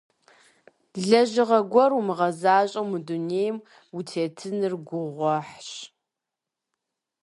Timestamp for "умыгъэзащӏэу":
1.99-2.85